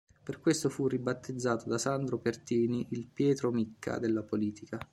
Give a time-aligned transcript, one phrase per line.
[0.23, 4.79] Per questo fu ribattezzato da Sandro Pertini il “Pietro Micca” della politica.